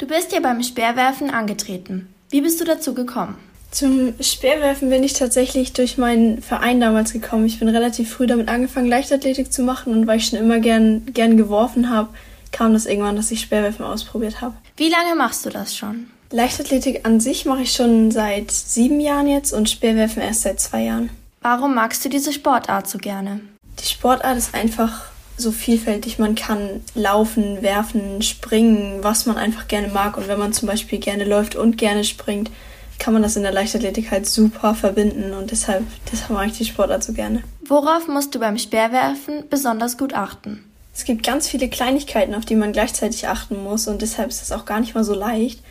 [0.00, 2.08] Du bist ja beim Speerwerfen angetreten.
[2.30, 3.36] Wie bist du dazu gekommen?
[3.70, 7.44] Zum Speerwerfen bin ich tatsächlich durch meinen Verein damals gekommen.
[7.44, 11.04] Ich bin relativ früh damit angefangen, Leichtathletik zu machen und weil ich schon immer gern,
[11.12, 12.08] gern geworfen habe,
[12.50, 14.54] kam das irgendwann, dass ich Speerwerfen ausprobiert habe.
[14.78, 16.06] Wie lange machst du das schon?
[16.30, 20.84] Leichtathletik an sich mache ich schon seit sieben Jahren jetzt und Speerwerfen erst seit zwei
[20.84, 21.10] Jahren.
[21.42, 23.40] Warum magst du diese Sportart so gerne?
[23.78, 25.09] Die Sportart ist einfach
[25.40, 26.18] so vielfältig.
[26.18, 30.16] Man kann laufen, werfen, springen, was man einfach gerne mag.
[30.16, 32.50] Und wenn man zum Beispiel gerne läuft und gerne springt,
[32.98, 35.32] kann man das in der Leichtathletik halt super verbinden.
[35.32, 37.42] Und deshalb, deshalb mag ich die Sportart so gerne.
[37.66, 40.64] Worauf musst du beim Speerwerfen besonders gut achten?
[40.94, 43.88] Es gibt ganz viele Kleinigkeiten, auf die man gleichzeitig achten muss.
[43.88, 45.62] Und deshalb ist das auch gar nicht mal so leicht.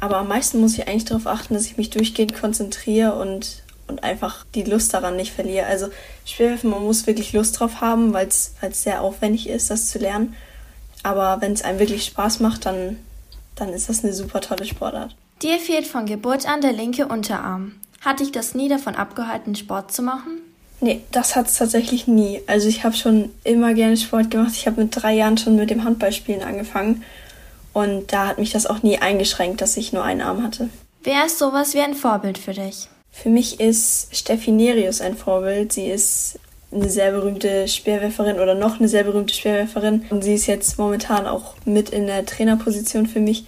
[0.00, 3.61] Aber am meisten muss ich eigentlich darauf achten, dass ich mich durchgehend konzentriere und
[3.92, 5.66] und einfach die Lust daran nicht verliere.
[5.66, 5.88] Also
[6.24, 10.34] Speerwerfen, man muss wirklich Lust drauf haben, weil es sehr aufwendig ist, das zu lernen.
[11.02, 12.98] Aber wenn es einem wirklich Spaß macht, dann,
[13.54, 15.14] dann ist das eine super tolle Sportart.
[15.42, 17.72] Dir fehlt von Geburt an der linke Unterarm.
[18.00, 20.40] Hat dich das nie davon abgehalten, Sport zu machen?
[20.80, 22.40] Nee, das hat es tatsächlich nie.
[22.46, 24.52] Also ich habe schon immer gerne Sport gemacht.
[24.54, 27.04] Ich habe mit drei Jahren schon mit dem Handballspielen angefangen.
[27.72, 30.68] Und da hat mich das auch nie eingeschränkt, dass ich nur einen Arm hatte.
[31.04, 32.88] Wer ist sowas wie ein Vorbild für dich?
[33.12, 35.72] Für mich ist Steffi Nerius ein Vorbild.
[35.72, 36.40] Sie ist
[36.72, 40.06] eine sehr berühmte Speerwerferin oder noch eine sehr berühmte Speerwerferin.
[40.10, 43.44] Und sie ist jetzt momentan auch mit in der Trainerposition für mich.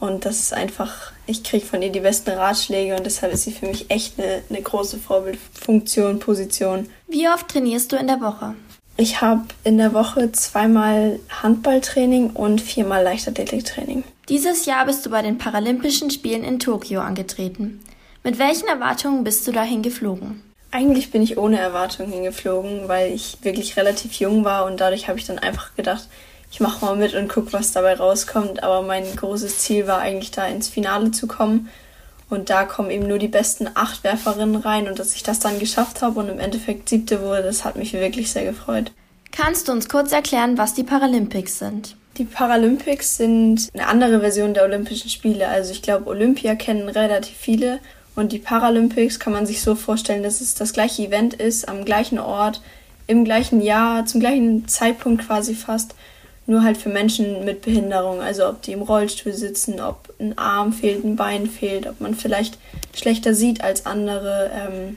[0.00, 3.52] Und das ist einfach, ich kriege von ihr die besten Ratschläge und deshalb ist sie
[3.52, 6.88] für mich echt eine, eine große Vorbildfunktion, Position.
[7.06, 8.56] Wie oft trainierst du in der Woche?
[8.96, 14.02] Ich habe in der Woche zweimal Handballtraining und viermal Leichtathletiktraining.
[14.28, 17.80] Dieses Jahr bist du bei den Paralympischen Spielen in Tokio angetreten.
[18.24, 20.42] Mit welchen Erwartungen bist du dahin geflogen?
[20.70, 25.18] Eigentlich bin ich ohne Erwartungen hingeflogen, weil ich wirklich relativ jung war und dadurch habe
[25.18, 26.08] ich dann einfach gedacht,
[26.52, 28.62] ich mache mal mit und gucke, was dabei rauskommt.
[28.62, 31.68] Aber mein großes Ziel war eigentlich da ins Finale zu kommen.
[32.30, 35.58] Und da kommen eben nur die besten acht Werferinnen rein und dass ich das dann
[35.58, 38.92] geschafft habe und im Endeffekt siebte wurde, das hat mich wirklich sehr gefreut.
[39.32, 41.96] Kannst du uns kurz erklären, was die Paralympics sind?
[42.16, 45.48] Die Paralympics sind eine andere Version der Olympischen Spiele.
[45.48, 47.80] Also ich glaube, Olympia kennen relativ viele
[48.14, 51.84] und die Paralympics kann man sich so vorstellen, dass es das gleiche Event ist, am
[51.84, 52.60] gleichen Ort,
[53.06, 55.94] im gleichen Jahr, zum gleichen Zeitpunkt quasi fast,
[56.46, 58.20] nur halt für Menschen mit Behinderung.
[58.20, 62.14] Also ob die im Rollstuhl sitzen, ob ein Arm fehlt, ein Bein fehlt, ob man
[62.14, 62.58] vielleicht
[62.94, 64.50] schlechter sieht als andere.
[64.54, 64.96] Ähm,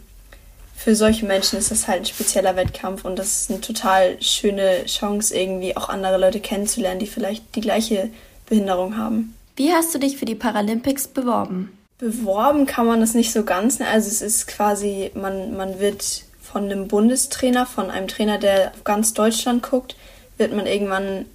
[0.76, 4.86] für solche Menschen ist das halt ein spezieller Wettkampf und das ist eine total schöne
[4.86, 8.10] Chance, irgendwie auch andere Leute kennenzulernen, die vielleicht die gleiche
[8.46, 9.34] Behinderung haben.
[9.56, 11.72] Wie hast du dich für die Paralympics beworben?
[11.98, 13.80] Beworben kann man das nicht so ganz.
[13.80, 13.88] Ne?
[13.88, 18.84] Also es ist quasi, man, man wird von einem Bundestrainer, von einem Trainer, der auf
[18.84, 19.96] ganz Deutschland guckt,
[20.38, 21.26] wird man irgendwann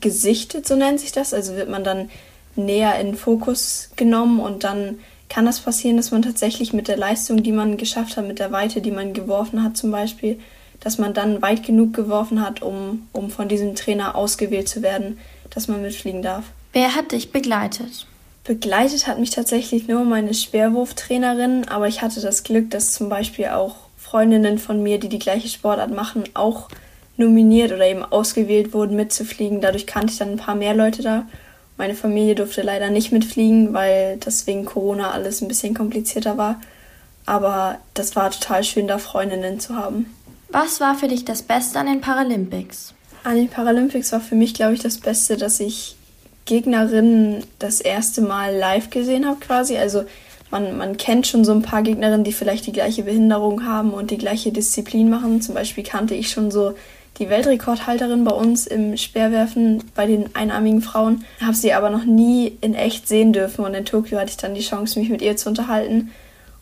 [0.00, 1.34] gesichtet, so nennt sich das.
[1.34, 2.10] Also wird man dann
[2.56, 7.42] näher in Fokus genommen und dann kann das passieren, dass man tatsächlich mit der Leistung,
[7.42, 10.38] die man geschafft hat, mit der Weite, die man geworfen hat zum Beispiel,
[10.80, 15.18] dass man dann weit genug geworfen hat, um, um von diesem Trainer ausgewählt zu werden,
[15.50, 16.44] dass man mitfliegen darf.
[16.72, 18.06] Wer hat dich begleitet?
[18.44, 23.48] Begleitet hat mich tatsächlich nur meine Schwerwurftrainerin, aber ich hatte das Glück, dass zum Beispiel
[23.48, 26.68] auch Freundinnen von mir, die die gleiche Sportart machen, auch
[27.16, 29.60] nominiert oder eben ausgewählt wurden, mitzufliegen.
[29.60, 31.26] Dadurch kannte ich dann ein paar mehr Leute da.
[31.76, 36.60] Meine Familie durfte leider nicht mitfliegen, weil das wegen Corona alles ein bisschen komplizierter war.
[37.26, 40.12] Aber das war total schön, da Freundinnen zu haben.
[40.48, 42.94] Was war für dich das Beste an den Paralympics?
[43.22, 45.94] An den Paralympics war für mich, glaube ich, das Beste, dass ich
[46.50, 49.78] Gegnerinnen das erste Mal live gesehen habe quasi.
[49.78, 50.02] Also
[50.50, 54.10] man, man kennt schon so ein paar Gegnerinnen, die vielleicht die gleiche Behinderung haben und
[54.10, 55.40] die gleiche Disziplin machen.
[55.40, 56.74] Zum Beispiel kannte ich schon so
[57.20, 62.58] die Weltrekordhalterin bei uns im Speerwerfen bei den einarmigen Frauen, habe sie aber noch nie
[62.60, 65.36] in echt sehen dürfen und in Tokio hatte ich dann die Chance, mich mit ihr
[65.36, 66.10] zu unterhalten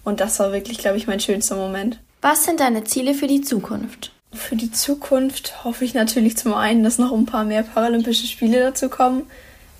[0.05, 1.99] und das war wirklich, glaube ich, mein schönster Moment.
[2.20, 4.10] Was sind deine Ziele für die Zukunft?
[4.32, 8.60] Für die Zukunft hoffe ich natürlich zum einen, dass noch ein paar mehr Paralympische Spiele
[8.60, 9.22] dazu kommen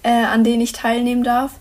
[0.03, 1.53] äh, an denen ich teilnehmen darf.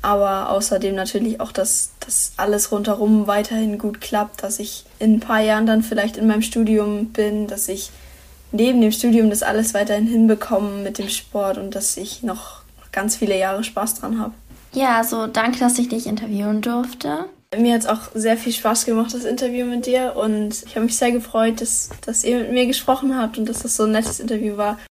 [0.00, 5.20] Aber außerdem natürlich auch, dass das alles rundherum weiterhin gut klappt, dass ich in ein
[5.20, 7.90] paar Jahren dann vielleicht in meinem Studium bin, dass ich
[8.52, 12.62] neben dem Studium das alles weiterhin hinbekomme mit dem Sport und dass ich noch
[12.92, 14.34] ganz viele Jahre Spaß dran habe.
[14.72, 17.26] Ja, also danke, dass ich dich interviewen durfte.
[17.56, 20.16] Mir hat es auch sehr viel Spaß gemacht, das Interview mit dir.
[20.16, 23.60] Und ich habe mich sehr gefreut, dass, dass ihr mit mir gesprochen habt und dass
[23.62, 24.78] das so ein nettes Interview war.